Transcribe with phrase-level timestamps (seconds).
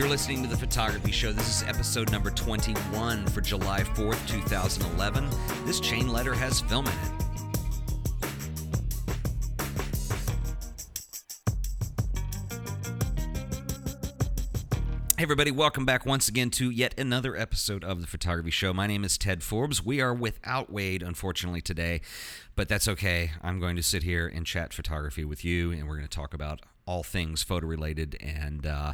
[0.00, 1.30] You're listening to The Photography Show.
[1.30, 5.28] This is episode number 21 for July 4th, 2011.
[5.66, 6.98] This chain letter has film in it.
[15.18, 18.72] Hey, everybody, welcome back once again to yet another episode of The Photography Show.
[18.72, 19.84] My name is Ted Forbes.
[19.84, 22.00] We are without Wade, unfortunately, today,
[22.56, 23.32] but that's okay.
[23.42, 26.32] I'm going to sit here and chat photography with you, and we're going to talk
[26.32, 28.92] about all things photo related and uh,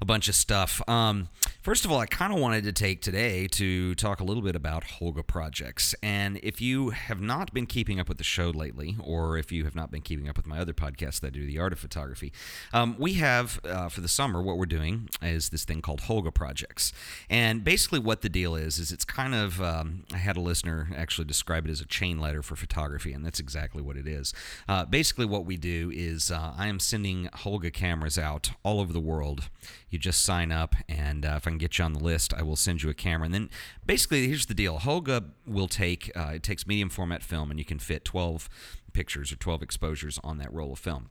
[0.00, 0.80] a bunch of stuff.
[0.88, 1.28] Um,
[1.60, 4.54] first of all, I kind of wanted to take today to talk a little bit
[4.54, 5.92] about Holga projects.
[6.04, 9.64] And if you have not been keeping up with the show lately, or if you
[9.64, 12.32] have not been keeping up with my other podcasts that do the art of photography,
[12.72, 16.32] um, we have uh, for the summer what we're doing is this thing called Holga
[16.32, 16.92] projects.
[17.28, 20.90] And basically, what the deal is is it's kind of um, I had a listener
[20.96, 24.32] actually describe it as a chain letter for photography, and that's exactly what it is.
[24.68, 28.92] Uh, basically, what we do is uh, I am sending Holga cameras out all over
[28.92, 29.48] the world.
[29.90, 32.42] You just sign up, and uh, if I can get you on the list, I
[32.42, 33.26] will send you a camera.
[33.26, 33.50] And then
[33.84, 37.64] basically, here's the deal Holga will take, uh, it takes medium format film, and you
[37.64, 38.48] can fit 12
[38.92, 41.10] pictures or 12 exposures on that roll of film.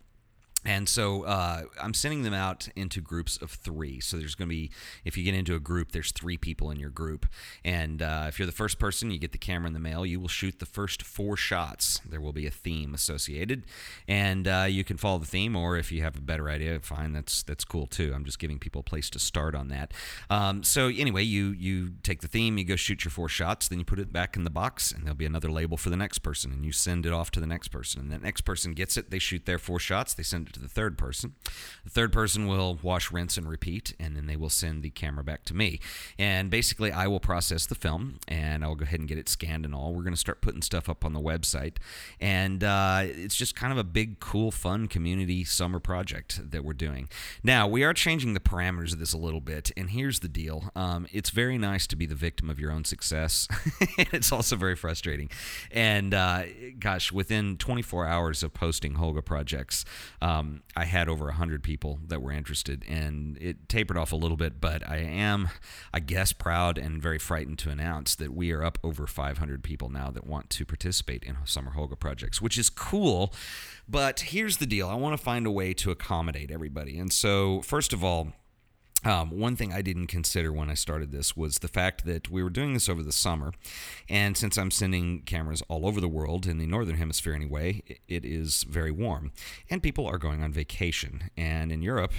[0.63, 3.99] And so uh, I'm sending them out into groups of three.
[3.99, 4.71] So there's going to be,
[5.03, 7.25] if you get into a group, there's three people in your group.
[7.65, 10.05] And uh, if you're the first person, you get the camera in the mail.
[10.05, 11.99] You will shoot the first four shots.
[12.07, 13.65] There will be a theme associated,
[14.07, 15.55] and uh, you can follow the theme.
[15.55, 18.13] Or if you have a better idea, fine, that's that's cool too.
[18.13, 19.93] I'm just giving people a place to start on that.
[20.29, 23.79] Um, so anyway, you you take the theme, you go shoot your four shots, then
[23.79, 26.19] you put it back in the box, and there'll be another label for the next
[26.19, 28.01] person, and you send it off to the next person.
[28.01, 29.09] And the next person gets it.
[29.09, 30.13] They shoot their four shots.
[30.13, 31.35] They send to the third person.
[31.83, 35.23] The third person will wash, rinse, and repeat, and then they will send the camera
[35.23, 35.79] back to me.
[36.17, 39.65] And basically, I will process the film, and I'll go ahead and get it scanned
[39.65, 39.93] and all.
[39.93, 41.77] We're going to start putting stuff up on the website,
[42.19, 46.73] and uh, it's just kind of a big, cool, fun community summer project that we're
[46.73, 47.09] doing.
[47.43, 50.71] Now, we are changing the parameters of this a little bit, and here's the deal:
[50.75, 53.47] um, it's very nice to be the victim of your own success.
[53.97, 55.29] it's also very frustrating,
[55.71, 56.43] and uh,
[56.79, 59.85] gosh, within 24 hours of posting Holga projects.
[60.41, 64.37] Um, I had over 100 people that were interested, and it tapered off a little
[64.37, 65.49] bit, but I am,
[65.93, 69.89] I guess, proud and very frightened to announce that we are up over 500 people
[69.89, 73.33] now that want to participate in Summer Holga projects, which is cool.
[73.87, 76.97] But here's the deal I want to find a way to accommodate everybody.
[76.97, 78.33] And so, first of all,
[79.03, 82.43] um, one thing I didn't consider when I started this was the fact that we
[82.43, 83.51] were doing this over the summer.
[84.07, 88.23] And since I'm sending cameras all over the world, in the Northern Hemisphere anyway, it
[88.23, 89.31] is very warm.
[89.69, 91.29] And people are going on vacation.
[91.35, 92.13] And in Europe,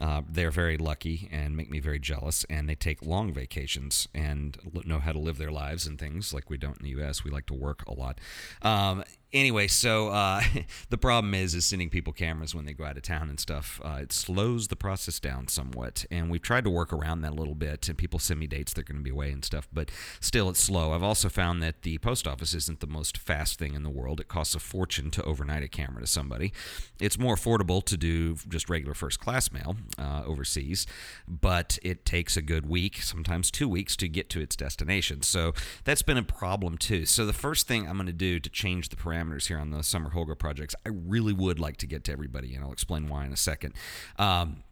[0.00, 2.44] uh, they're very lucky and make me very jealous.
[2.48, 6.50] And they take long vacations and know how to live their lives and things like
[6.50, 7.24] we don't in the U.S.
[7.24, 8.20] We like to work a lot.
[8.62, 10.42] Um, anyway, so uh,
[10.90, 13.80] the problem is is sending people cameras when they go out of town and stuff.
[13.84, 17.34] Uh, it slows the process down somewhat, and we've tried to work around that a
[17.34, 17.88] little bit.
[17.88, 19.90] And people send me dates they're going to be away and stuff, but
[20.20, 20.92] still, it's slow.
[20.92, 24.20] I've also found that the post office isn't the most fast thing in the world.
[24.20, 26.52] It costs a fortune to overnight a camera to somebody.
[27.00, 30.86] It's more affordable to do just regular first class mail uh, overseas,
[31.26, 35.22] but it takes a good week, sometimes two weeks, to get to its destination.
[35.22, 35.52] So
[35.84, 37.06] that's been a problem too.
[37.06, 39.70] So the first thing I'm going to do to change the parameters parameters here on
[39.70, 40.74] the Summer Holga projects.
[40.86, 43.74] I really would like to get to everybody, and I'll explain why in a second.
[44.18, 44.62] Um,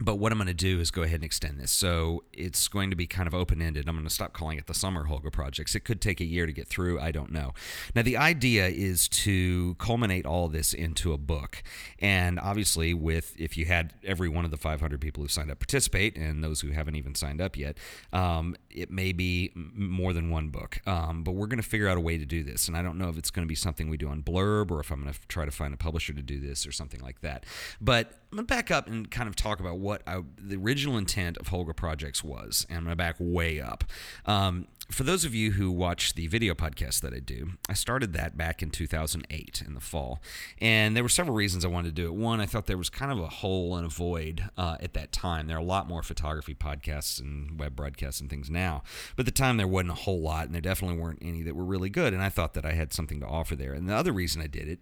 [0.00, 1.70] but what I'm going to do is go ahead and extend this.
[1.70, 3.86] So it's going to be kind of open ended.
[3.86, 5.74] I'm going to stop calling it the Summer Holga projects.
[5.74, 6.98] It could take a year to get through.
[6.98, 7.52] I don't know.
[7.94, 11.62] Now, the idea is to culminate all this into a book.
[11.98, 15.58] And obviously, with if you had every one of the 500 people who signed up
[15.58, 17.76] participate and those who haven't even signed up yet,
[18.12, 20.80] um, it may be more than one book.
[20.86, 22.68] Um, but we're going to figure out a way to do this.
[22.68, 24.80] And I don't know if it's going to be something we do on Blurb or
[24.80, 27.20] if I'm going to try to find a publisher to do this or something like
[27.20, 27.44] that.
[27.80, 31.36] But I'm to back up and kind of talk about what I, the original intent
[31.38, 33.82] of Holga Projects was, and I'm to back way up.
[34.24, 38.12] Um, for those of you who watch the video podcast that I do, I started
[38.12, 40.20] that back in 2008 in the fall.
[40.60, 42.14] And there were several reasons I wanted to do it.
[42.14, 45.10] One, I thought there was kind of a hole and a void uh, at that
[45.10, 45.46] time.
[45.46, 48.82] There are a lot more photography podcasts and web broadcasts and things now.
[49.16, 51.56] But at the time, there wasn't a whole lot, and there definitely weren't any that
[51.56, 52.12] were really good.
[52.12, 53.72] And I thought that I had something to offer there.
[53.72, 54.80] And the other reason I did it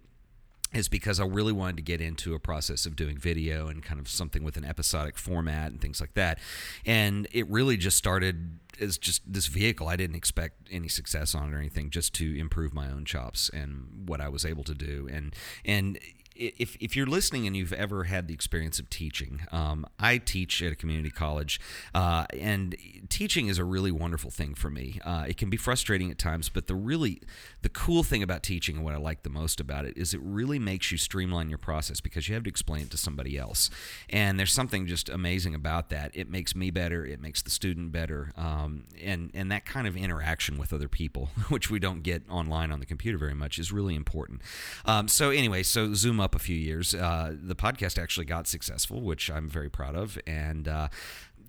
[0.73, 3.99] is because I really wanted to get into a process of doing video and kind
[3.99, 6.39] of something with an episodic format and things like that.
[6.85, 9.87] And it really just started as just this vehicle.
[9.87, 13.49] I didn't expect any success on it or anything, just to improve my own chops
[13.49, 15.09] and what I was able to do.
[15.11, 15.35] And
[15.65, 15.97] and
[16.39, 20.61] if, if you're listening and you've ever had the experience of teaching, um, I teach
[20.63, 21.59] at a community college,
[21.93, 22.75] uh, and
[23.09, 24.99] teaching is a really wonderful thing for me.
[25.03, 27.21] Uh, it can be frustrating at times, but the really
[27.61, 30.21] the cool thing about teaching and what I like the most about it is it
[30.23, 33.69] really makes you streamline your process because you have to explain it to somebody else,
[34.09, 36.11] and there's something just amazing about that.
[36.13, 37.05] It makes me better.
[37.05, 41.29] It makes the student better, um, and and that kind of interaction with other people,
[41.49, 44.41] which we don't get online on the computer very much, is really important.
[44.85, 46.93] Um, so anyway, so zoom up a few years.
[46.93, 50.17] Uh, the podcast actually got successful, which I'm very proud of.
[50.25, 50.87] And uh,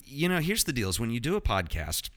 [0.04, 2.10] you know, here's the deal: is when you do a podcast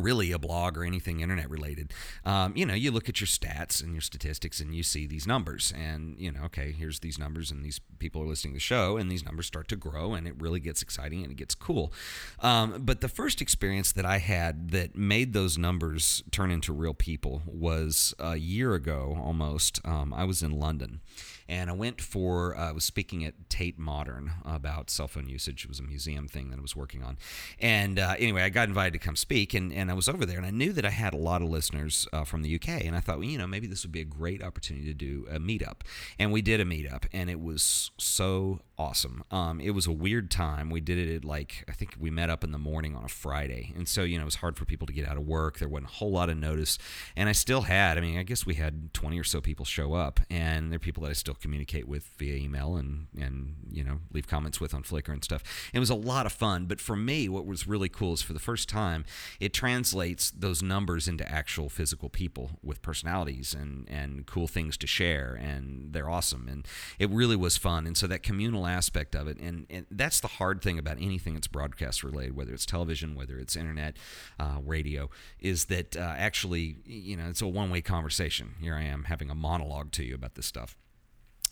[0.00, 1.92] really a blog or anything internet related,
[2.24, 5.26] um, you know, you look at your stats and your statistics and you see these
[5.26, 5.72] numbers.
[5.76, 8.96] And, you know, okay, here's these numbers and these people are listening to the show
[8.96, 11.92] and these numbers start to grow and it really gets exciting and it gets cool.
[12.40, 16.94] Um, but the first experience that I had that made those numbers turn into real
[16.94, 19.80] people was a year ago almost.
[19.84, 21.00] Um, I was in London
[21.48, 25.64] and I went for uh, I was speaking at Tate Modern about cell phone usage.
[25.64, 27.18] It was a museum thing that I was working on,
[27.60, 30.38] and uh, anyway, I got invited to come speak, and, and I was over there,
[30.38, 32.96] and I knew that I had a lot of listeners uh, from the UK, and
[32.96, 35.38] I thought, well, you know, maybe this would be a great opportunity to do a
[35.38, 35.80] meetup,
[36.18, 39.24] and we did a meetup, and it was so awesome.
[39.30, 40.70] Um, it was a weird time.
[40.70, 43.08] We did it at like I think we met up in the morning on a
[43.08, 45.58] Friday, and so you know it was hard for people to get out of work.
[45.58, 46.78] There wasn't a whole lot of notice,
[47.16, 47.98] and I still had.
[47.98, 50.80] I mean, I guess we had twenty or so people show up, and there are
[50.80, 54.74] people that I still communicate with via email and and you know leave comments with
[54.74, 55.42] on Flickr and stuff.
[55.72, 56.66] It was a lot of fun.
[56.66, 59.04] But for me, what was really cool is for the first time,
[59.40, 64.86] it translates those numbers into actual physical people with personalities and and cool things to
[64.86, 66.48] share, and they're awesome.
[66.48, 66.66] And
[66.98, 67.86] it really was fun.
[67.86, 69.38] And so that communal aspect of it.
[69.38, 73.38] And, and that's the hard thing about anything that's broadcast related, whether it's television, whether
[73.38, 73.96] it's internet,
[74.38, 75.10] uh, radio,
[75.40, 78.54] is that uh, actually, you know, it's a one way conversation.
[78.60, 80.76] Here I am having a monologue to you about this stuff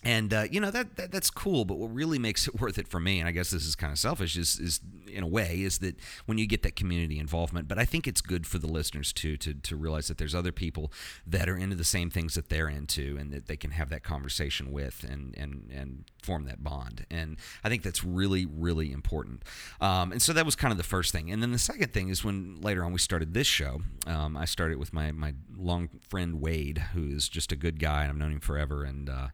[0.02, 2.88] and uh, you know that, that, that's cool but what really makes it worth it
[2.88, 5.62] for me and i guess this is kind of selfish is, is in a way
[5.62, 5.96] is that
[6.26, 9.36] when you get that community involvement but i think it's good for the listeners too
[9.36, 10.92] to, to realize that there's other people
[11.26, 14.02] that are into the same things that they're into and that they can have that
[14.02, 19.42] conversation with and and and form that bond and i think that's really really important
[19.80, 22.08] um, and so that was kind of the first thing and then the second thing
[22.08, 25.88] is when later on we started this show um, i started with my my long
[26.08, 29.28] friend wade who is just a good guy and i've known him forever and uh,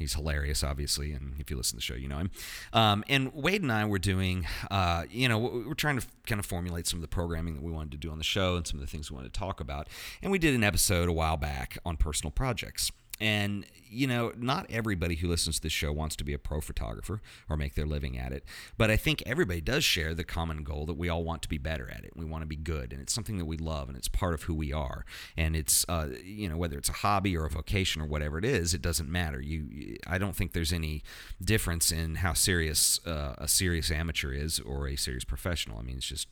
[0.00, 2.30] He's hilarious, obviously, and if you listen to the show, you know him.
[2.72, 6.46] Um, and Wade and I were doing, uh, you know, we're trying to kind of
[6.46, 8.80] formulate some of the programming that we wanted to do on the show and some
[8.80, 9.88] of the things we wanted to talk about.
[10.22, 12.90] And we did an episode a while back on personal projects.
[13.20, 16.60] And, you know, not everybody who listens to this show wants to be a pro
[16.60, 18.44] photographer or make their living at it.
[18.78, 21.58] But I think everybody does share the common goal that we all want to be
[21.58, 22.12] better at it.
[22.16, 22.92] We want to be good.
[22.92, 25.04] And it's something that we love and it's part of who we are.
[25.36, 28.44] And it's, uh, you know, whether it's a hobby or a vocation or whatever it
[28.44, 29.40] is, it doesn't matter.
[29.40, 31.02] You, I don't think there's any
[31.42, 35.78] difference in how serious uh, a serious amateur is or a serious professional.
[35.78, 36.28] I mean, it's just,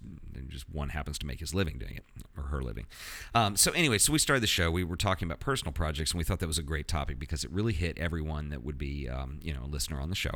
[0.49, 2.05] just one happens to make his living doing it
[2.37, 2.87] or her living.
[3.35, 4.71] Um, so, anyway, so we started the show.
[4.71, 7.19] We were talking about personal projects and we thought that was a great great topic
[7.19, 10.15] because it really hit everyone that would be, um, you know, a listener on the
[10.15, 10.31] show.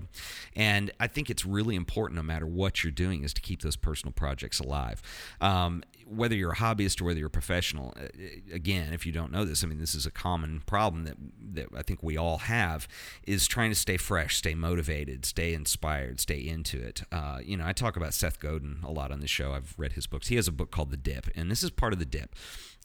[0.56, 3.76] And I think it's really important, no matter what you're doing, is to keep those
[3.76, 5.00] personal projects alive.
[5.40, 8.08] Um, whether you're a hobbyist or whether you're a professional, uh,
[8.52, 11.16] again, if you don't know this, I mean, this is a common problem that
[11.54, 12.88] that I think we all have
[13.24, 17.04] is trying to stay fresh, stay motivated, stay inspired, stay into it.
[17.12, 19.52] Uh, you know, I talk about Seth Godin a lot on the show.
[19.52, 20.26] I've read his books.
[20.26, 22.34] He has a book called The Dip, and this is part of The Dip.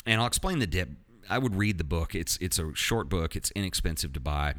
[0.06, 0.90] And I'll explain The Dip
[1.30, 2.16] I would read the book.
[2.16, 3.36] It's it's a short book.
[3.36, 4.56] It's inexpensive to buy,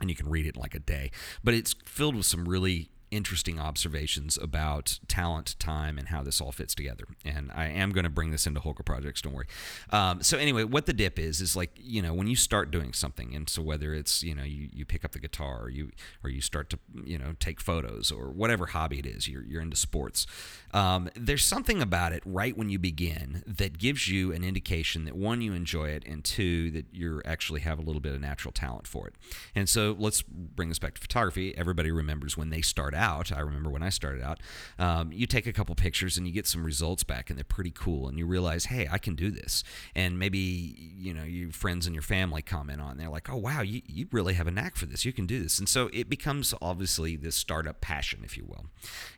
[0.00, 1.10] and you can read it in like a day.
[1.42, 6.52] But it's filled with some really interesting observations about talent, time, and how this all
[6.52, 7.04] fits together.
[7.24, 9.46] And I am going to bring this into Holga Projects, don't worry.
[9.90, 12.92] Um, so anyway, what the dip is is like you know when you start doing
[12.92, 15.90] something, and so whether it's you know you, you pick up the guitar or you
[16.22, 19.62] or you start to you know take photos or whatever hobby it is, you're you're
[19.62, 20.26] into sports.
[20.72, 25.16] Um, there's something about it right when you begin that gives you an indication that
[25.16, 28.52] one you enjoy it and two that you actually have a little bit of natural
[28.52, 29.14] talent for it.
[29.54, 31.56] And so let's bring this back to photography.
[31.56, 34.40] Everybody remembers when they start out, I remember when I started out,
[34.78, 37.70] um, you take a couple pictures and you get some results back, and they're pretty
[37.70, 38.08] cool.
[38.08, 39.64] And you realize, hey, I can do this.
[39.94, 42.98] And maybe you know your friends and your family comment on.
[42.98, 45.04] They're like, oh wow, you you really have a knack for this.
[45.04, 45.58] You can do this.
[45.58, 48.66] And so it becomes obviously this startup passion, if you will.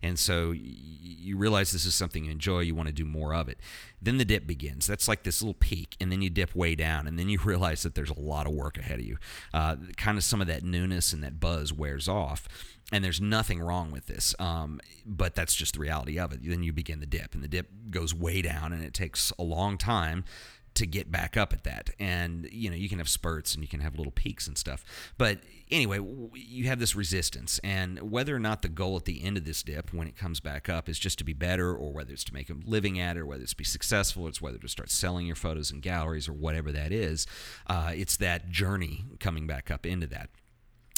[0.02, 2.60] And so you realize this is something you enjoy.
[2.60, 3.58] You want to do more of it.
[4.02, 4.86] Then the dip begins.
[4.86, 7.82] That's like this little peak, and then you dip way down, and then you realize
[7.82, 9.18] that there's a lot of work ahead of you.
[9.52, 12.48] Uh, kind of some of that newness and that buzz wears off
[12.92, 16.62] and there's nothing wrong with this um, but that's just the reality of it then
[16.62, 19.78] you begin the dip and the dip goes way down and it takes a long
[19.78, 20.24] time
[20.74, 21.90] to get back up at that.
[21.98, 24.84] And you know, you can have spurts and you can have little peaks and stuff.
[25.18, 26.00] But anyway,
[26.34, 29.62] you have this resistance, and whether or not the goal at the end of this
[29.62, 32.34] dip, when it comes back up, is just to be better, or whether it's to
[32.34, 34.90] make a living at it, or whether it's to be successful, it's whether to start
[34.90, 37.26] selling your photos in galleries or whatever that is.
[37.66, 40.30] Uh, it's that journey coming back up into that.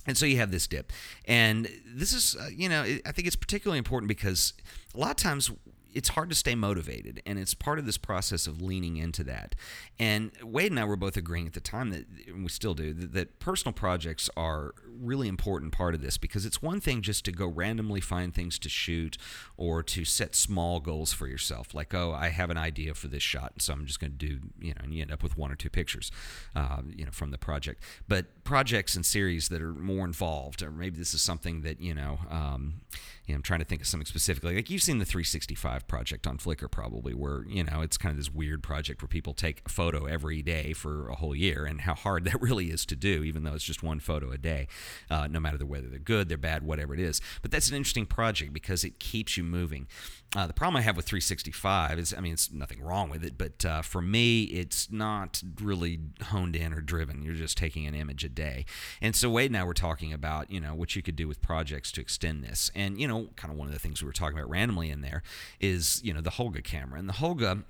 [0.06, 0.92] And so you have this dip.
[1.26, 4.52] And this is, uh, you know, I think it's particularly important because
[4.94, 5.50] a lot of times
[5.94, 9.54] it's hard to stay motivated, and it's part of this process of leaning into that.
[9.98, 13.12] And Wade and I were both agreeing at the time that we still do that,
[13.12, 17.32] that personal projects are really important part of this because it's one thing just to
[17.32, 19.16] go randomly find things to shoot
[19.56, 23.22] or to set small goals for yourself, like oh I have an idea for this
[23.22, 25.50] shot, so I'm just going to do you know, and you end up with one
[25.50, 26.10] or two pictures,
[26.54, 27.82] uh, you know, from the project.
[28.08, 31.94] But projects and series that are more involved, or maybe this is something that you
[31.94, 32.18] know.
[32.30, 32.80] Um,
[33.26, 34.56] you know, I'm trying to think of something specifically.
[34.56, 38.16] Like you've seen the 365 project on Flickr, probably, where you know it's kind of
[38.16, 41.82] this weird project where people take a photo every day for a whole year, and
[41.82, 44.66] how hard that really is to do, even though it's just one photo a day,
[45.10, 47.20] uh, no matter the, whether they're good, they're bad, whatever it is.
[47.42, 49.86] But that's an interesting project because it keeps you moving.
[50.34, 53.36] Uh, the problem I have with 365 is, I mean, it's nothing wrong with it,
[53.36, 57.22] but uh, for me, it's not really honed in or driven.
[57.22, 58.64] You're just taking an image a day.
[59.02, 61.42] And so Wade and I were talking about, you know, what you could do with
[61.42, 62.70] projects to extend this.
[62.74, 65.02] And, you know, kind of one of the things we were talking about randomly in
[65.02, 65.22] there
[65.60, 66.98] is, you know, the Holga camera.
[66.98, 67.64] And the Holga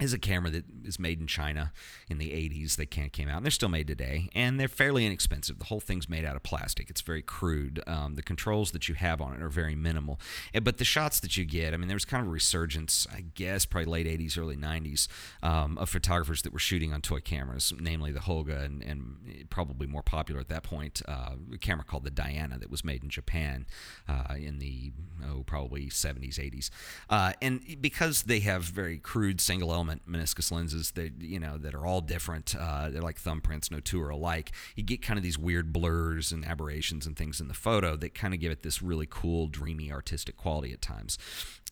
[0.00, 1.72] is a camera that is made in China
[2.08, 2.76] in the 80s.
[2.76, 5.58] They can't came out, and they're still made today, and they're fairly inexpensive.
[5.58, 6.90] The whole thing's made out of plastic.
[6.90, 7.82] It's very crude.
[7.86, 10.20] Um, the controls that you have on it are very minimal,
[10.62, 13.24] but the shots that you get, I mean, there was kind of a resurgence, I
[13.34, 15.08] guess, probably late 80s, early 90s,
[15.42, 19.86] um, of photographers that were shooting on toy cameras, namely the Holga, and, and probably
[19.86, 23.10] more popular at that point, uh, a camera called the Diana that was made in
[23.10, 23.66] Japan
[24.08, 24.92] uh, in the
[25.28, 26.70] oh probably 70s, 80s,
[27.08, 31.74] uh, and because they have very crude single element meniscus lenses that you know that
[31.74, 32.54] are all different.
[32.58, 34.52] Uh, they're like thumbprints, no two are alike.
[34.76, 38.14] You get kind of these weird blurs and aberrations and things in the photo that
[38.14, 41.18] kind of give it this really cool, dreamy, artistic quality at times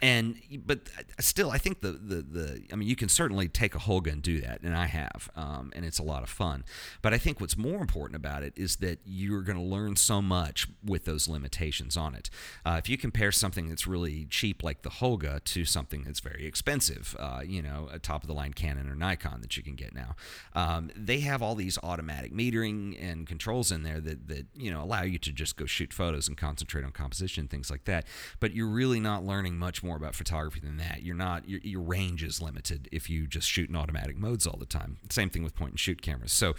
[0.00, 0.81] and but
[1.19, 4.23] still i think the, the the i mean you can certainly take a holga and
[4.23, 6.64] do that and i have um, and it's a lot of fun.
[7.02, 10.23] But i think what's more important about it is that you're going to learn so
[10.23, 12.31] much with those limitations on it.
[12.64, 16.47] Uh, if you compare something that's really cheap like the holga to something that's very
[16.47, 19.75] expensive uh, you know a top of the line canon or nikon that you can
[19.75, 20.14] get now
[20.55, 24.83] um, they have all these automatic metering and controls in there that that you know
[24.83, 28.05] allow you to just go shoot photos and concentrate on composition things like that.
[28.40, 31.02] But you're really not learning much more more about photography than that.
[31.02, 34.59] You're not your, your range is limited if you just shoot in automatic modes all
[34.59, 34.99] the time.
[35.11, 36.30] Same thing with point and shoot cameras.
[36.33, 36.54] So,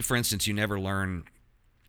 [0.00, 1.24] for instance, you never learn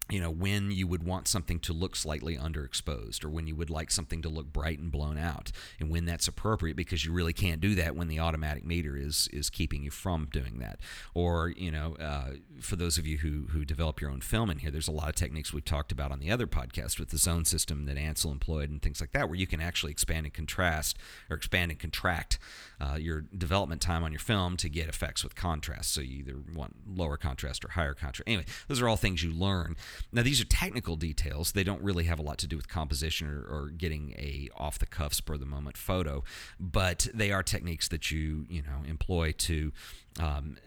[0.09, 3.69] you know when you would want something to look slightly underexposed or when you would
[3.69, 7.31] like something to look bright and blown out and when that's appropriate because you really
[7.31, 10.79] can't do that when the automatic meter is is keeping you from doing that.
[11.13, 14.59] Or you know uh, for those of you who who develop your own film in
[14.59, 17.17] here there's a lot of techniques we've talked about on the other podcast with the
[17.17, 20.33] zone system that Ansel employed and things like that where you can actually expand and
[20.33, 20.97] contrast
[21.29, 22.39] or expand and contract
[22.81, 25.93] uh, your development time on your film to get effects with contrast.
[25.93, 28.27] So you either want lower contrast or higher contrast.
[28.27, 29.77] Anyway those are all things you learn
[30.11, 31.51] now, these are technical details.
[31.51, 34.79] They don't really have a lot to do with composition or, or getting a off
[34.79, 36.23] the cuff, spur of the moment photo,
[36.59, 39.71] but they are techniques that you you know employ to
[40.19, 40.57] um,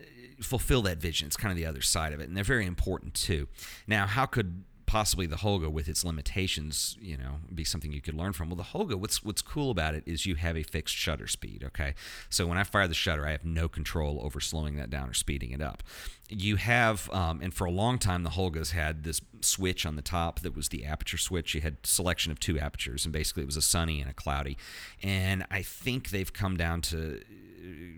[0.41, 1.27] fulfill that vision.
[1.27, 3.49] It's kind of the other side of it, and they're very important too.
[3.87, 4.65] Now, how could
[4.97, 8.49] possibly the Holga with its limitations, you know, be something you could learn from.
[8.49, 11.63] Well, the Holga, what's what's cool about it is you have a fixed shutter speed.
[11.63, 11.95] Okay,
[12.31, 15.13] so when I fire the shutter, I have no control over slowing that down or
[15.13, 15.83] speeding it up.
[16.31, 20.03] You have, um, and for a long time, the Holgas had this switch on the
[20.03, 21.55] top that was the aperture switch.
[21.55, 24.57] You had selection of two apertures, and basically it was a sunny and a cloudy.
[25.03, 27.21] And I think they've come down to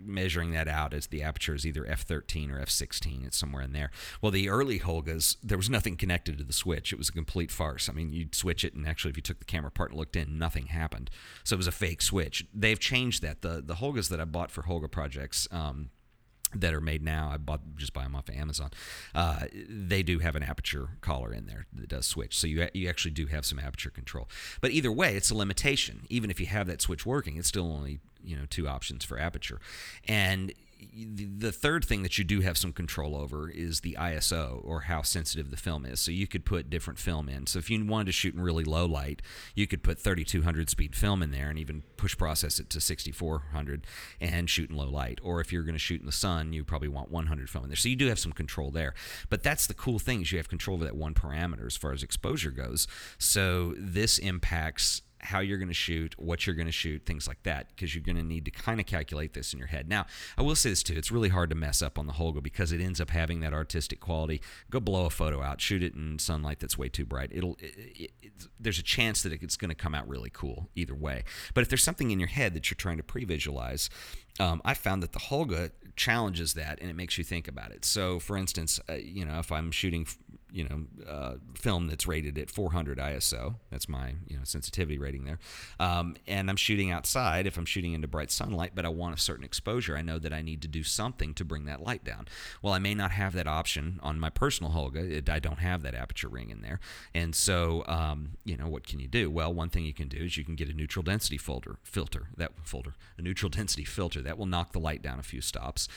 [0.03, 3.25] measuring that out as the aperture is either f13 or f16.
[3.25, 3.91] It's somewhere in there.
[4.21, 6.91] Well, the early Holgas, there was nothing connected to the switch.
[6.91, 7.89] It was a complete farce.
[7.89, 10.15] I mean, you'd switch it, and actually, if you took the camera apart and looked
[10.15, 11.09] in, nothing happened.
[11.43, 12.45] So it was a fake switch.
[12.53, 13.41] They've changed that.
[13.41, 15.47] The the Holgas that I bought for Holga projects.
[15.51, 15.89] Um,
[16.55, 17.29] that are made now.
[17.31, 18.71] I bought just buy them off of Amazon.
[19.13, 22.89] Uh, they do have an aperture collar in there that does switch, so you you
[22.89, 24.27] actually do have some aperture control.
[24.61, 26.05] But either way, it's a limitation.
[26.09, 29.19] Even if you have that switch working, it's still only you know two options for
[29.19, 29.59] aperture,
[30.07, 34.81] and the third thing that you do have some control over is the ISO or
[34.81, 35.99] how sensitive the film is.
[35.99, 37.47] So you could put different film in.
[37.47, 39.21] So if you wanted to shoot in really low light,
[39.55, 43.85] you could put 3200 speed film in there and even push process it to 6400
[44.21, 45.19] and shoot in low light.
[45.21, 47.69] Or if you're going to shoot in the sun, you probably want 100 film in
[47.69, 47.75] there.
[47.75, 48.93] So you do have some control there.
[49.29, 51.91] But that's the cool thing is you have control over that one parameter as far
[51.91, 52.87] as exposure goes.
[53.17, 57.43] So this impacts how you're going to shoot, what you're going to shoot, things like
[57.43, 59.87] that, because you're going to need to kind of calculate this in your head.
[59.87, 60.05] Now,
[60.37, 62.71] I will say this too: it's really hard to mess up on the Holga because
[62.71, 64.41] it ends up having that artistic quality.
[64.69, 67.29] Go blow a photo out, shoot it in sunlight that's way too bright.
[67.33, 70.95] It'll it, it, there's a chance that it's going to come out really cool either
[70.95, 71.23] way.
[71.53, 73.89] But if there's something in your head that you're trying to pre-visualize,
[74.39, 77.83] um, I found that the Holga challenges that and it makes you think about it.
[77.83, 80.07] So, for instance, uh, you know, if I'm shooting
[80.51, 83.55] you know uh, film that's rated at 400 ISO.
[83.69, 85.39] That's my you know sensitivity rating there.
[85.79, 87.47] Um, and I'm shooting outside.
[87.47, 90.33] If I'm shooting into bright sunlight, but I want a certain exposure, I know that
[90.33, 92.27] I need to do something to bring that light down.
[92.61, 95.09] Well, I may not have that option on my personal Holga.
[95.09, 96.79] It, I don't have that aperture ring in there,
[97.13, 99.29] and so um, you know what can you do?
[99.29, 102.27] Well, one thing you can do is you can get a neutral density folder filter
[102.37, 105.87] that folder a neutral density filter that will knock the light down a few stops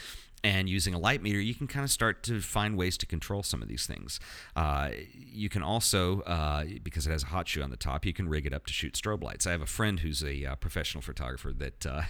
[0.45, 3.43] and using a light meter, you can kind of start to find ways to control
[3.43, 4.19] some of these things.
[4.57, 8.13] Uh, you can also, uh, because it has a hot shoe on the top, you
[8.13, 9.47] can rig it up to shoot strobe lights.
[9.47, 12.03] I have a friend who's a uh, professional photographer that uh,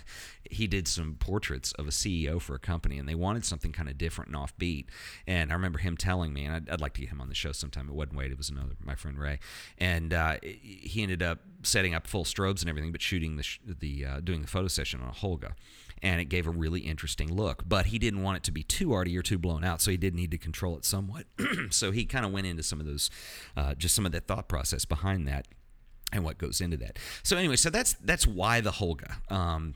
[0.50, 3.88] he did some portraits of a CEO for a company, and they wanted something kind
[3.88, 4.86] of different and offbeat.
[5.26, 7.34] And I remember him telling me, and I'd, I'd like to get him on the
[7.34, 7.88] show sometime.
[7.88, 9.40] It wasn't Wade; it was another my friend Ray,
[9.78, 14.06] and uh, he ended up setting up full strobes and everything, but shooting the the
[14.06, 15.52] uh, doing the photo session on a Holga
[16.02, 17.62] and it gave a really interesting look.
[17.66, 19.96] But he didn't want it to be too arty or too blown out, so he
[19.96, 21.26] did need to control it somewhat.
[21.70, 23.10] so he kind of went into some of those,
[23.56, 25.46] uh, just some of that thought process behind that
[26.12, 26.98] and what goes into that.
[27.22, 29.30] So anyway, so that's that's why the Holga.
[29.32, 29.74] Um,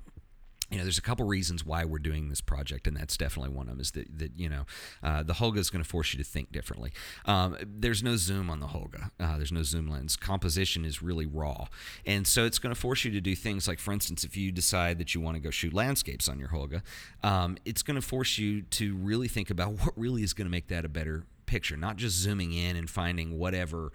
[0.70, 3.68] you know, there's a couple reasons why we're doing this project, and that's definitely one
[3.68, 3.80] of them.
[3.80, 4.66] Is that, that you know,
[5.02, 6.92] uh, the Holga is going to force you to think differently.
[7.24, 9.10] Um, there's no zoom on the Holga.
[9.20, 10.16] Uh, there's no zoom lens.
[10.16, 11.66] Composition is really raw,
[12.04, 14.50] and so it's going to force you to do things like, for instance, if you
[14.50, 16.82] decide that you want to go shoot landscapes on your Holga,
[17.22, 20.50] um, it's going to force you to really think about what really is going to
[20.50, 23.92] make that a better picture, not just zooming in and finding whatever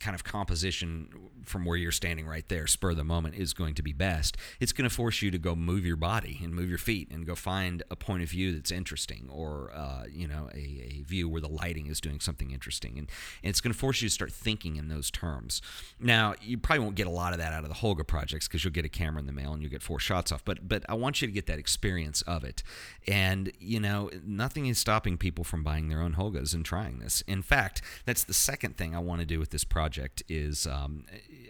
[0.00, 1.08] kind of composition
[1.44, 4.36] from where you're standing right there, spur of the moment, is going to be best.
[4.60, 7.26] It's going to force you to go move your body and move your feet and
[7.26, 10.58] go find a point of view that's interesting or, uh, you know, a,
[10.98, 12.98] a, view where the lighting is doing something interesting.
[12.98, 13.08] And,
[13.42, 15.62] and it's going to force you to start thinking in those terms.
[16.00, 18.64] Now, you probably won't get a lot of that out of the Holga projects because
[18.64, 20.44] you'll get a camera in the mail and you'll get four shots off.
[20.44, 22.62] But, but I want you to get that experience of it.
[23.06, 27.22] And, you know, nothing is stopping people from buying their own Holgas and trying this.
[27.28, 30.66] In fact, that's the second thing I want to do with this project project is
[30.66, 31.04] um,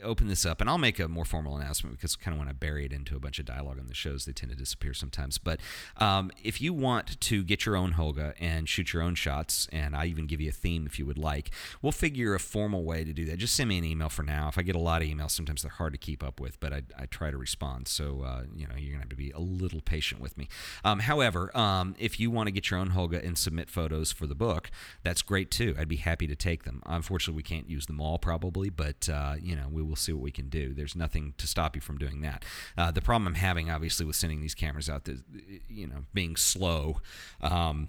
[0.07, 2.53] open this up, and I'll make a more formal announcement because kind of when I
[2.53, 5.39] bury it into a bunch of dialogue on the shows, they tend to disappear sometimes.
[5.39, 5.61] But
[5.99, 9.95] um, if you want to get your own Holga and shoot your own shots, and
[9.95, 11.51] I even give you a theme if you would like,
[11.83, 13.39] we'll figure a formal way to do that.
[13.39, 14.49] Just send me an email for now.
[14.49, 16.73] If I get a lot of emails, sometimes they're hard to keep up with, but
[16.73, 17.89] I, I try to respond.
[17.89, 20.49] So uh, you know you're gonna have to be a little patient with me.
[20.85, 24.27] Um, however, um, if you want to get your own Holga and submit photos for
[24.27, 24.71] the book,
[25.03, 25.75] that's great too.
[25.79, 26.83] I'd be happy to take them.
[26.87, 30.23] Unfortunately, we can't use them all probably, but uh, you know we will see what
[30.23, 30.75] we can do.
[30.75, 32.45] There's nothing to stop you from doing that.
[32.77, 35.23] Uh, the problem I'm having, obviously, with sending these cameras out, is,
[35.69, 37.01] you know, being slow.
[37.41, 37.89] Um,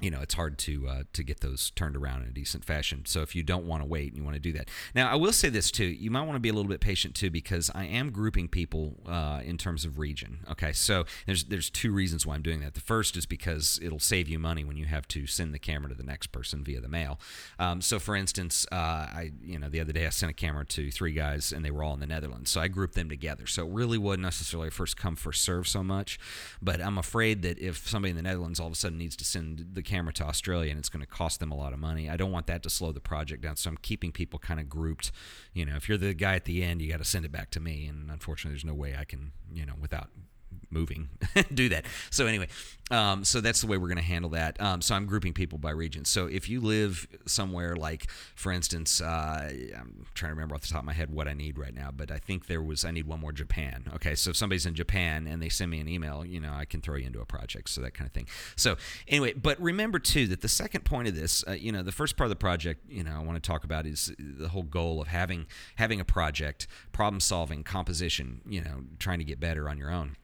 [0.00, 3.02] you know it's hard to uh, to get those turned around in a decent fashion.
[3.06, 5.14] So if you don't want to wait and you want to do that, now I
[5.14, 7.70] will say this too: you might want to be a little bit patient too because
[7.74, 10.40] I am grouping people uh, in terms of region.
[10.50, 12.74] Okay, so there's there's two reasons why I'm doing that.
[12.74, 15.88] The first is because it'll save you money when you have to send the camera
[15.88, 17.18] to the next person via the mail.
[17.58, 20.66] Um, so for instance, uh, I you know the other day I sent a camera
[20.66, 23.46] to three guys and they were all in the Netherlands, so I grouped them together.
[23.46, 26.18] So it really wasn't necessarily first come first serve so much,
[26.60, 29.24] but I'm afraid that if somebody in the Netherlands all of a sudden needs to
[29.24, 32.10] send the camera to Australia and it's going to cost them a lot of money.
[32.10, 33.56] I don't want that to slow the project down.
[33.56, 35.12] So I'm keeping people kind of grouped.
[35.54, 37.50] You know, if you're the guy at the end, you got to send it back
[37.52, 37.86] to me.
[37.86, 40.10] And unfortunately, there's no way I can, you know, without
[40.70, 41.08] moving.
[41.54, 41.84] Do that.
[42.10, 42.48] So anyway
[42.90, 44.60] um, so that's the way we're going to handle that.
[44.60, 46.04] Um, so i'm grouping people by region.
[46.04, 50.68] So if you live somewhere like for instance uh, i'm trying to remember off the
[50.68, 52.90] top of my head what i need right now but i think there was i
[52.90, 53.84] need one more japan.
[53.94, 56.64] Okay so if somebody's in japan and they send me an email you know i
[56.64, 58.28] can throw you into a project so that kind of thing.
[58.54, 58.76] So
[59.08, 62.16] anyway but remember too that the second point of this uh, you know the first
[62.16, 65.00] part of the project you know i want to talk about is the whole goal
[65.00, 69.76] of having having a project problem solving composition you know trying to get better on
[69.76, 70.16] your own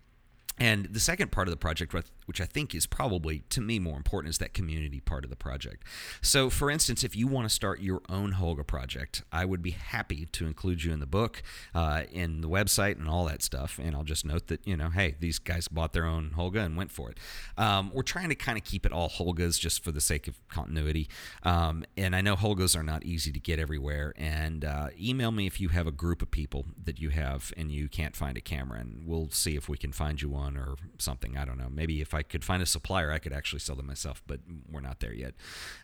[0.59, 1.95] and the second part of the project,
[2.27, 5.37] which I think is probably to me more important, is that community part of the
[5.37, 5.85] project.
[6.21, 9.71] So, for instance, if you want to start your own Holga project, I would be
[9.71, 11.43] happy to include you in the book,
[11.75, 13.79] uh, in the website, and all that stuff.
[13.83, 16.77] And I'll just note that, you know, hey, these guys bought their own Holga and
[16.77, 17.19] went for it.
[17.57, 20.37] Um, we're trying to kind of keep it all Holgas just for the sake of
[20.49, 21.09] continuity.
[21.43, 24.13] Um, and I know Holgas are not easy to get everywhere.
[24.17, 27.73] And uh, email me if you have a group of people that you have and
[27.73, 30.57] you can't find a camera, and we'll see if we can find you one one
[30.57, 31.37] or something.
[31.37, 31.69] I don't know.
[31.71, 34.81] Maybe if I could find a supplier, I could actually sell them myself, but we're
[34.81, 35.35] not there yet.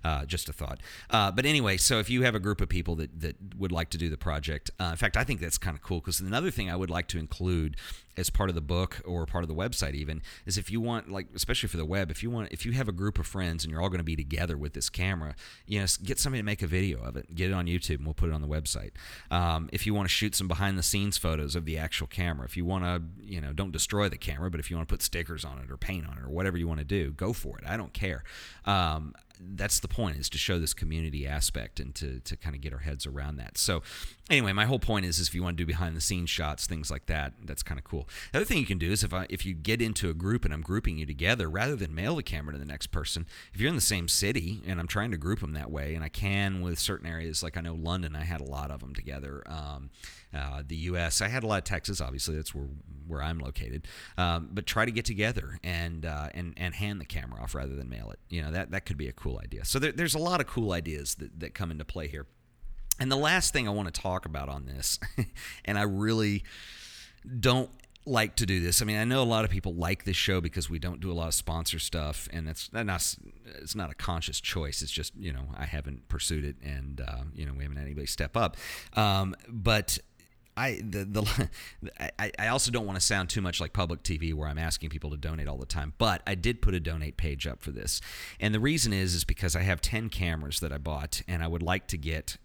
[0.04, 0.80] Uh, just a thought.
[1.10, 3.90] Uh, but anyway, so if you have a group of people that, that would like
[3.90, 6.50] to do the project, uh, in fact, I think that's kind of cool because another
[6.50, 7.76] thing I would like to include
[8.18, 11.08] as part of the book or part of the website even is if you want
[11.08, 13.64] like especially for the web if you want if you have a group of friends
[13.64, 16.44] and you're all going to be together with this camera you know get somebody to
[16.44, 18.48] make a video of it get it on youtube and we'll put it on the
[18.48, 18.90] website
[19.30, 22.44] um, if you want to shoot some behind the scenes photos of the actual camera
[22.44, 24.92] if you want to you know don't destroy the camera but if you want to
[24.92, 27.32] put stickers on it or paint on it or whatever you want to do go
[27.32, 27.64] for it.
[27.66, 28.24] I don't care.
[28.64, 32.60] Um, that's the point is to show this community aspect and to, to kind of
[32.60, 33.58] get our heads around that.
[33.58, 33.82] So
[34.30, 36.66] anyway my whole point is, is if you want to do behind the scenes shots
[36.66, 38.08] things like that that's kind of cool.
[38.32, 40.44] The other thing you can do is if I, if you get into a group
[40.44, 43.60] and i'm grouping you together rather than mail the camera to the next person if
[43.60, 46.08] you're in the same city and i'm trying to group them that way and i
[46.08, 49.42] can with certain areas like i know london i had a lot of them together
[49.46, 49.90] um,
[50.34, 52.68] uh, the us i had a lot of texas obviously that's where
[53.06, 57.04] where i'm located um, but try to get together and uh, and and hand the
[57.04, 58.18] camera off rather than mail it.
[58.28, 59.64] You know that that could be a cool cool idea.
[59.64, 62.26] So there, there's a lot of cool ideas that, that come into play here.
[63.00, 64.98] And the last thing I want to talk about on this,
[65.64, 66.42] and I really
[67.38, 67.70] don't
[68.06, 68.82] like to do this.
[68.82, 71.12] I mean, I know a lot of people like this show because we don't do
[71.12, 72.86] a lot of sponsor stuff, and it's not
[73.60, 74.82] it's not a conscious choice.
[74.82, 77.84] It's just you know I haven't pursued it, and uh, you know we haven't had
[77.84, 78.56] anybody step up.
[78.94, 79.98] Um, but
[80.58, 81.48] I the, the
[82.18, 84.90] I, I also don't want to sound too much like public TV where I'm asking
[84.90, 87.70] people to donate all the time, but I did put a donate page up for
[87.70, 88.00] this,
[88.40, 91.46] and the reason is is because I have ten cameras that I bought, and I
[91.46, 92.36] would like to get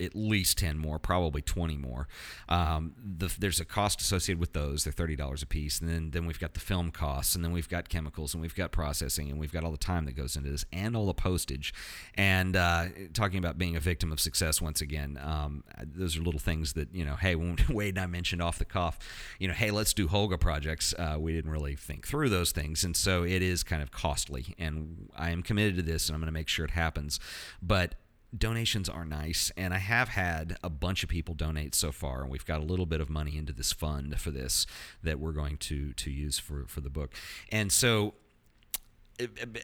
[0.00, 2.08] at least 10 more, probably 20 more.
[2.48, 4.84] Um, the, there's a cost associated with those.
[4.84, 5.80] They're $30 a piece.
[5.80, 8.54] And then, then we've got the film costs, and then we've got chemicals, and we've
[8.54, 11.14] got processing, and we've got all the time that goes into this, and all the
[11.14, 11.74] postage.
[12.14, 16.40] And uh, talking about being a victim of success once again, um, those are little
[16.40, 18.98] things that, you know, hey, when Wade and I mentioned off the cuff,
[19.38, 22.84] you know, hey, let's do Holga projects, uh, we didn't really think through those things.
[22.84, 24.54] And so it is kind of costly.
[24.58, 27.20] And I am committed to this, and I'm going to make sure it happens.
[27.62, 27.94] But
[28.36, 32.30] donations are nice and i have had a bunch of people donate so far and
[32.30, 34.66] we've got a little bit of money into this fund for this
[35.02, 37.14] that we're going to to use for for the book
[37.50, 38.14] and so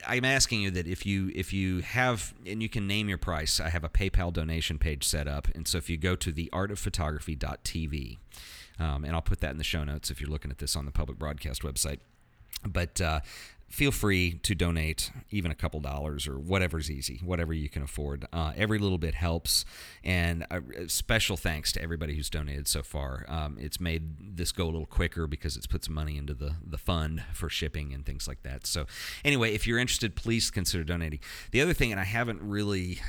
[0.07, 3.61] I'm asking you that if you if you have and you can name your price,
[3.61, 8.19] I have a PayPal donation page set up, and so if you go to theartofphotography.tv,
[8.81, 10.87] um, and I'll put that in the show notes if you're looking at this on
[10.87, 12.01] the public broadcast website.
[12.67, 13.21] But uh,
[13.75, 18.25] feel free to donate even a couple dollars or whatever's easy, whatever you can afford.
[18.33, 19.65] Uh, every little bit helps.
[20.05, 23.25] And a special thanks to everybody who's donated so far.
[23.27, 26.55] Um, it's made this go a little quicker because it's put some money into the,
[26.65, 28.65] the fund for shipping and things like that.
[28.65, 28.87] So,
[29.25, 31.19] anyway, if you're interested, please consider donating.
[31.51, 33.01] The other thing, and I haven't really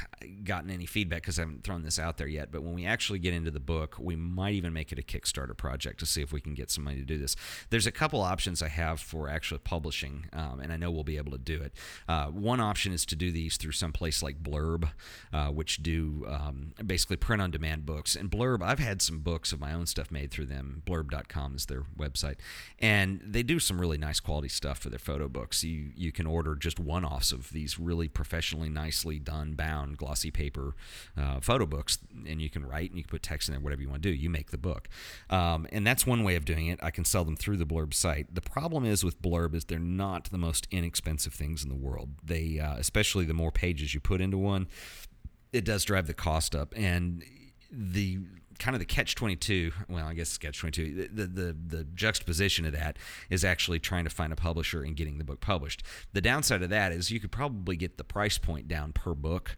[0.43, 3.19] gotten any feedback because I haven't thrown this out there yet, but when we actually
[3.19, 6.33] get into the book, we might even make it a Kickstarter project to see if
[6.33, 7.35] we can get some money to do this.
[7.69, 10.25] There's a couple options I have for actually publishing.
[10.33, 11.73] Um, um, and I know we'll be able to do it.
[12.07, 14.89] Uh, one option is to do these through some place like Blurb,
[15.33, 18.15] uh, which do um, basically print on demand books.
[18.15, 20.81] And Blurb, I've had some books of my own stuff made through them.
[20.85, 22.35] Blurb.com is their website,
[22.79, 25.63] and they do some really nice quality stuff for their photo books.
[25.63, 30.31] You you can order just one offs of these really professionally, nicely done, bound, glossy
[30.31, 30.75] paper
[31.17, 33.81] uh, photo books, and you can write and you can put text in there, whatever
[33.81, 34.15] you want to do.
[34.15, 34.87] You make the book,
[35.29, 36.79] um, and that's one way of doing it.
[36.81, 38.33] I can sell them through the Blurb site.
[38.33, 42.09] The problem is with Blurb is they're not the most inexpensive things in the world.
[42.23, 44.67] They, uh, especially the more pages you put into one,
[45.51, 46.73] it does drive the cost up.
[46.75, 47.23] And
[47.71, 48.19] the
[48.57, 52.71] kind of the catch 22 well i guess catch 22 the, the the juxtaposition of
[52.71, 52.95] that
[53.29, 56.69] is actually trying to find a publisher and getting the book published the downside of
[56.69, 59.57] that is you could probably get the price point down per book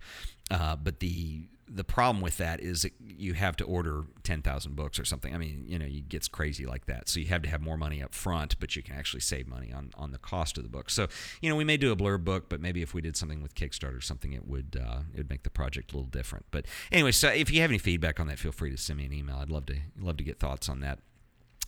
[0.49, 4.99] uh, but the the problem with that is that you have to order 10,000 books
[4.99, 5.33] or something.
[5.33, 7.09] I mean, you know, it gets crazy like that.
[7.09, 9.73] So you have to have more money up front, but you can actually save money
[9.73, 10.89] on, on the cost of the book.
[10.89, 11.07] So,
[11.41, 13.55] you know, we may do a blurb book, but maybe if we did something with
[13.55, 16.45] Kickstarter or something, it would uh, it would make the project a little different.
[16.51, 19.05] But anyway, so if you have any feedback on that, feel free to send me
[19.05, 19.37] an email.
[19.37, 20.99] I'd love to love to get thoughts on that.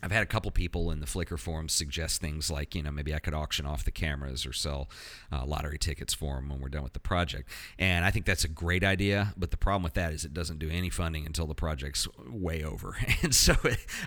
[0.01, 3.13] I've had a couple people in the Flickr forums suggest things like, you know, maybe
[3.13, 4.89] I could auction off the cameras or sell
[5.31, 7.49] uh, lottery tickets for them when we're done with the project.
[7.77, 9.33] And I think that's a great idea.
[9.37, 12.63] But the problem with that is it doesn't do any funding until the project's way
[12.63, 12.95] over.
[13.21, 13.55] And so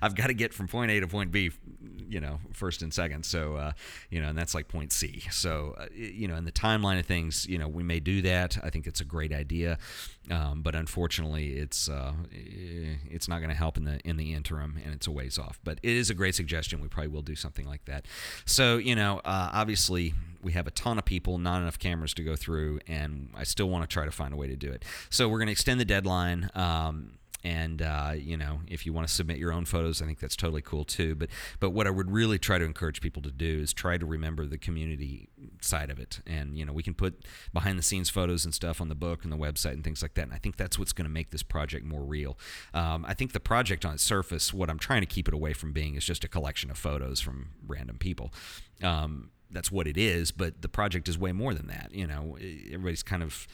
[0.00, 1.50] I've got to get from point A to point B,
[2.08, 3.26] you know, first and second.
[3.26, 3.72] So, uh,
[4.10, 5.24] you know, and that's like point C.
[5.30, 8.56] So, uh, you know, in the timeline of things, you know, we may do that.
[8.62, 9.78] I think it's a great idea.
[10.30, 14.78] Um, but unfortunately, it's uh, it's not going to help in the in the interim,
[14.84, 15.58] and it's a ways off.
[15.64, 16.80] But it is a great suggestion.
[16.80, 18.06] We probably will do something like that.
[18.44, 22.22] So you know, uh, obviously we have a ton of people, not enough cameras to
[22.22, 24.84] go through, and I still want to try to find a way to do it.
[25.08, 26.50] So we're going to extend the deadline.
[26.54, 30.20] Um, and uh, you know, if you want to submit your own photos, I think
[30.20, 31.14] that's totally cool too.
[31.14, 31.28] But
[31.60, 34.46] but what I would really try to encourage people to do is try to remember
[34.46, 35.28] the community
[35.60, 36.20] side of it.
[36.26, 39.24] And you know, we can put behind the scenes photos and stuff on the book
[39.24, 40.22] and the website and things like that.
[40.22, 42.38] And I think that's what's going to make this project more real.
[42.74, 45.52] Um, I think the project on its surface, what I'm trying to keep it away
[45.52, 48.32] from being is just a collection of photos from random people.
[48.82, 51.90] Um, that's what it is, but the project is way more than that.
[51.92, 53.46] You know, everybody's kind of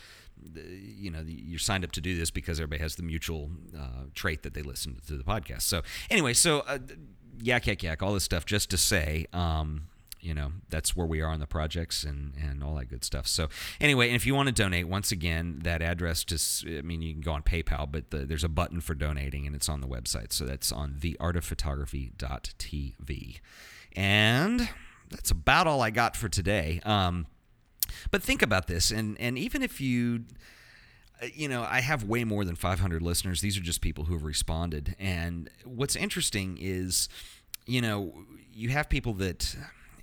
[0.54, 4.42] you know you're signed up to do this because everybody has the mutual uh, trait
[4.42, 5.62] that they listen to the podcast.
[5.62, 6.78] So anyway, so uh,
[7.40, 9.26] yak yak yak, all this stuff just to say.
[9.32, 9.88] Um,
[10.20, 13.26] you know that's where we are on the projects and and all that good stuff
[13.26, 13.48] so
[13.80, 17.20] anyway if you want to donate once again that address just i mean you can
[17.20, 20.32] go on paypal but the, there's a button for donating and it's on the website
[20.32, 23.40] so that's on theartofphotography.tv
[23.94, 24.68] and
[25.10, 27.26] that's about all i got for today um,
[28.10, 30.24] but think about this, and and even if you
[31.22, 33.40] uh, you know, I have way more than 500 listeners.
[33.40, 34.94] These are just people who have responded.
[34.98, 37.08] And what's interesting is,
[37.66, 38.12] you know,
[38.52, 39.56] you have people that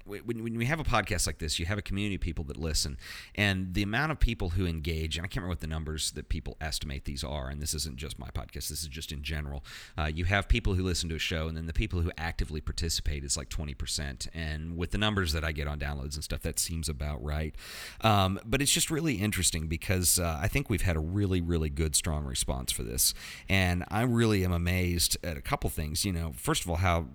[0.06, 2.58] when, when we have a podcast like this, you have a community of people that
[2.58, 2.98] listen,
[3.34, 6.30] and the amount of people who engage, and I can't remember what the numbers that
[6.30, 9.64] people estimate these are, and this isn't just my podcast, this is just in general.
[9.98, 12.62] Uh, you have people who listen to a show, and then the people who actively
[12.62, 14.28] participate is like 20%.
[14.34, 17.56] And with the numbers that I get on downloads and stuff, that seems about right.
[18.02, 21.70] Um, but it's just really interesting because uh, I think we've had a really, really
[21.70, 23.14] good, strong response for this.
[23.50, 26.06] And I really am amazed at a couple things.
[26.06, 27.08] You know, first of all, how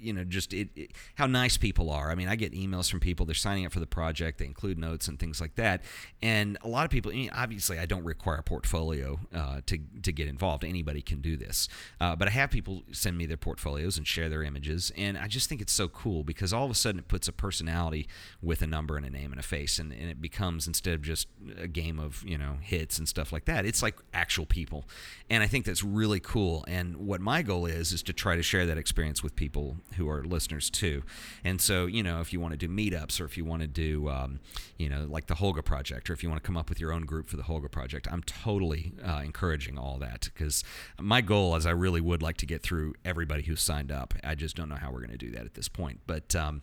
[0.00, 2.10] you know just it, it, how nice people are.
[2.10, 4.38] I mean, I get emails from people they're signing up for the project.
[4.38, 5.82] They include notes and things like that.
[6.22, 9.78] And a lot of people, I mean, obviously, I don't require a portfolio uh, to
[10.02, 10.64] to get involved.
[10.64, 11.68] Anybody can do this,
[12.00, 15.26] uh, but I have people send me their portfolios and share their images, and I
[15.26, 18.08] just think it's so cool because all of a sudden it puts a personality
[18.42, 21.02] with a number and a name and a face, and, and it becomes instead of
[21.02, 24.84] just a game of you know hits and stuff like that, it's like actual people,
[25.30, 26.64] and I think that's really cool.
[26.68, 30.08] And what my goal is is to try to share that experience with people who
[30.08, 31.02] are listeners too.
[31.44, 33.68] And so, you know, if you want to do meetups or if you want to
[33.68, 34.40] do, um,
[34.76, 36.92] you know, like the Holga Project, or if you want to come up with your
[36.92, 40.64] own group for the Holga Project, I'm totally uh, encouraging all that because
[41.00, 44.14] my goal is I really would like to get through everybody who signed up.
[44.24, 46.00] I just don't know how we're going to do that at this point.
[46.06, 46.62] But, um,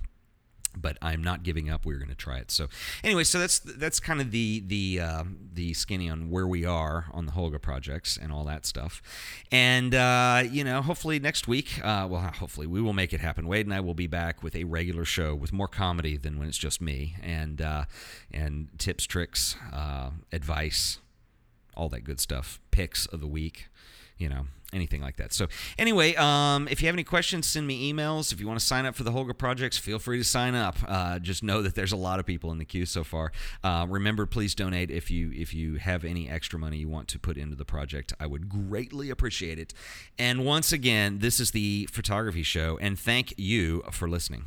[0.76, 1.86] but I'm not giving up.
[1.86, 2.52] We're going to try it.
[2.52, 2.68] So
[3.04, 7.06] anyway, so that's that's kind of the the uh, the skinny on where we are
[7.12, 9.02] on the Holga projects and all that stuff.
[9.52, 13.48] And uh, you know, hopefully next week, uh, well, hopefully we will make it happen.
[13.48, 16.48] Wade and I will be back with a regular show with more comedy than when
[16.48, 17.86] it's just me, and uh,
[18.32, 21.00] and tips, tricks, uh, advice,
[21.76, 23.68] all that good stuff, picks of the week
[24.18, 25.34] you know, anything like that.
[25.34, 25.48] So,
[25.80, 28.32] anyway, um, if you have any questions, send me emails.
[28.32, 30.78] If you want to sign up for the Holga projects, feel free to sign up.
[30.88, 33.32] Uh, just know that there's a lot of people in the queue so far.
[33.64, 37.20] Uh, remember, please donate if you if you have any extra money you want to
[37.20, 38.14] put into the project.
[38.20, 39.74] I would greatly appreciate it.
[40.20, 44.46] And once again, this is the photography show, and thank you for listening.